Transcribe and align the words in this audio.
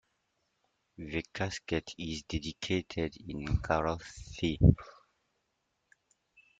The 0.97 1.21
casket 1.31 1.93
is 1.99 2.23
dedicated 2.23 3.17
in 3.17 3.45
Kharoshthi. 3.61 4.57